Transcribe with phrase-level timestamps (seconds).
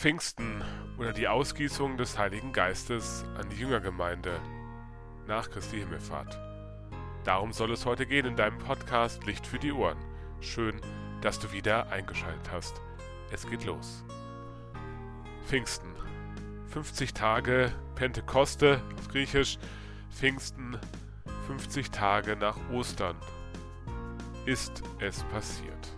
[0.00, 0.64] Pfingsten
[0.96, 4.40] oder die Ausgießung des Heiligen Geistes an die Jüngergemeinde
[5.26, 6.38] nach Christi Himmelfahrt.
[7.24, 9.98] Darum soll es heute gehen in deinem Podcast Licht für die Ohren.
[10.40, 10.80] Schön,
[11.20, 12.80] dass du wieder eingeschaltet hast.
[13.30, 14.02] Es geht los.
[15.46, 15.92] Pfingsten.
[16.68, 19.58] 50 Tage Pentekoste auf Griechisch.
[20.08, 20.78] Pfingsten.
[21.46, 23.16] 50 Tage nach Ostern.
[24.46, 25.94] Ist es passiert.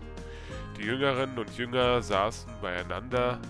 [0.76, 3.40] Die Jüngerinnen und Jünger saßen beieinander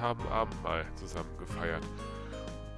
[0.00, 1.82] haben Abendmahl zusammen gefeiert.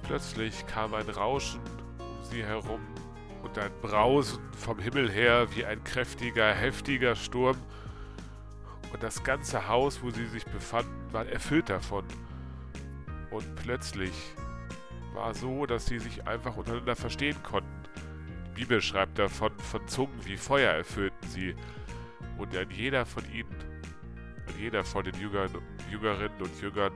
[0.03, 1.61] Plötzlich kam ein Rauschen
[1.99, 2.81] um sie herum
[3.43, 7.57] und ein Brausen vom Himmel her wie ein kräftiger, heftiger Sturm.
[8.91, 12.05] Und das ganze Haus, wo sie sich befanden, war erfüllt davon.
[13.31, 14.13] Und plötzlich
[15.13, 17.69] war so, dass sie sich einfach untereinander verstehen konnten.
[18.49, 21.55] Die Bibel schreibt davon, von Zungen wie Feuer erfüllten sie.
[22.37, 23.55] Und an jeder von ihnen,
[24.59, 25.49] jeder von den Jüngern,
[25.91, 26.93] Jüngerinnen und Jüngern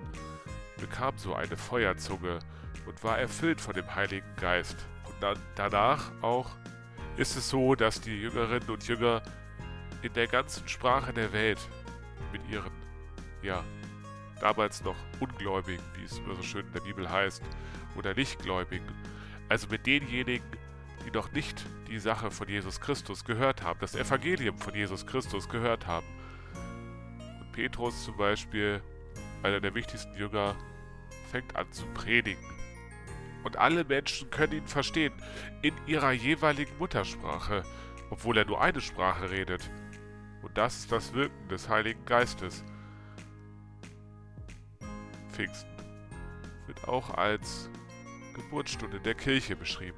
[0.79, 2.39] bekam so eine Feuerzunge
[2.85, 4.88] und war erfüllt von dem Heiligen Geist.
[5.05, 6.50] Und dann, danach auch
[7.17, 9.22] ist es so, dass die Jüngerinnen und Jünger
[10.02, 11.59] in der ganzen Sprache der Welt
[12.31, 12.72] mit ihren,
[13.41, 13.63] ja,
[14.39, 17.41] damals noch Ungläubigen, wie es immer so schön in der Bibel heißt,
[17.95, 18.88] oder Nichtgläubigen,
[19.50, 20.45] also mit denjenigen,
[21.05, 25.50] die noch nicht die Sache von Jesus Christus gehört haben, das Evangelium von Jesus Christus
[25.50, 26.05] gehört haben.
[27.58, 28.83] Petrus zum Beispiel,
[29.41, 30.55] einer der wichtigsten Jünger,
[31.31, 32.45] fängt an zu predigen.
[33.44, 35.11] Und alle Menschen können ihn verstehen,
[35.63, 37.63] in ihrer jeweiligen Muttersprache,
[38.11, 39.72] obwohl er nur eine Sprache redet.
[40.44, 42.63] Und das ist das Wirken des Heiligen Geistes.
[45.31, 45.72] Pfingsten
[46.67, 47.72] wird auch als
[48.35, 49.97] Geburtsstunde der Kirche beschrieben.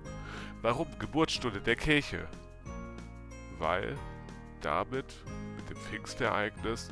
[0.61, 2.25] Warum Geburtsstunde der Kirche?
[3.57, 3.97] Weil
[4.61, 5.38] damit, mit
[5.69, 6.89] dem Pfingstereignis,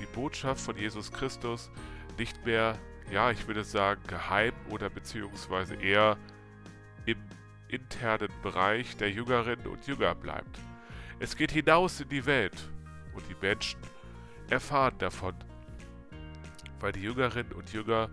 [0.00, 1.70] die Botschaft von Jesus Christus
[2.18, 2.78] nicht mehr,
[3.10, 6.16] ja, ich würde sagen, geheim oder beziehungsweise eher
[7.06, 7.18] im
[7.68, 10.58] internen Bereich der Jüngerinnen und Jünger bleibt.
[11.20, 12.68] Es geht hinaus in die Welt
[13.14, 13.80] und die Menschen
[14.50, 15.34] erfahren davon,
[16.80, 18.10] weil die Jüngerinnen und Jünger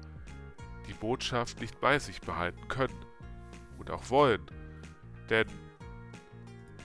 [0.87, 3.05] die Botschaft nicht bei sich behalten können
[3.77, 4.45] und auch wollen.
[5.29, 5.47] Denn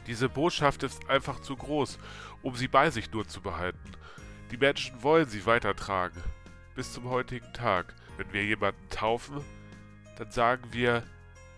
[0.07, 1.99] diese Botschaft ist einfach zu groß,
[2.43, 3.93] um sie bei sich nur zu behalten.
[4.51, 6.23] Die Menschen wollen sie weitertragen.
[6.75, 7.95] Bis zum heutigen Tag.
[8.17, 9.41] Wenn wir jemanden taufen,
[10.17, 11.03] dann sagen wir,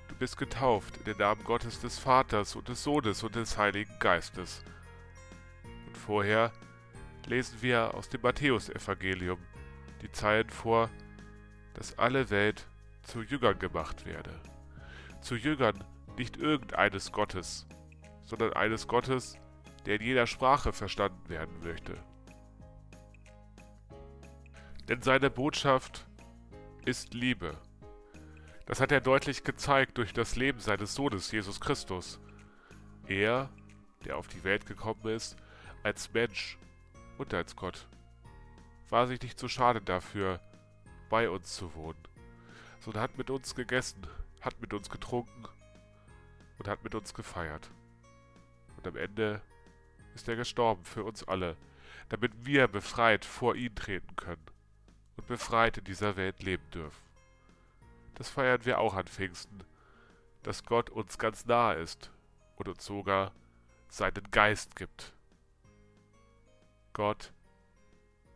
[0.08, 3.98] du bist getauft in den Namen Gottes des Vaters und des Sohnes und des Heiligen
[3.98, 4.62] Geistes.
[5.86, 6.52] Und vorher
[7.26, 9.38] lesen wir aus dem Matthäusevangelium
[10.02, 10.90] die Zeilen vor,
[11.74, 12.66] dass alle Welt
[13.02, 14.38] zu Jüngern gemacht werde.
[15.20, 15.82] Zu Jüngern
[16.16, 17.66] nicht irgendeines Gottes,
[18.22, 19.38] sondern eines Gottes,
[19.86, 21.94] der in jeder Sprache verstanden werden möchte.
[24.88, 26.06] Denn seine Botschaft
[26.84, 27.56] ist Liebe.
[28.66, 32.20] Das hat er deutlich gezeigt durch das Leben seines Sohnes Jesus Christus.
[33.06, 33.50] Er,
[34.04, 35.36] der auf die Welt gekommen ist,
[35.82, 36.58] als Mensch
[37.18, 37.88] und als Gott,
[38.88, 40.40] war sich nicht zu schade dafür,
[41.08, 42.02] bei uns zu wohnen,
[42.80, 44.06] sondern hat mit uns gegessen,
[44.40, 45.46] hat mit uns getrunken
[46.58, 47.70] und hat mit uns gefeiert.
[48.76, 49.42] Und am Ende
[50.14, 51.56] ist er gestorben für uns alle,
[52.08, 54.44] damit wir befreit vor ihn treten können
[55.16, 57.02] und befreit in dieser Welt leben dürfen.
[58.14, 59.64] Das feiern wir auch an Pfingsten,
[60.42, 62.10] dass Gott uns ganz nahe ist
[62.56, 63.32] und uns sogar
[63.88, 65.14] seinen Geist gibt.
[66.92, 67.32] Gott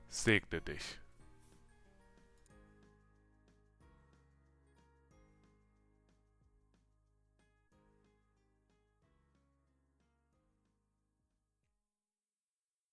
[0.08, 1.00] segne dich.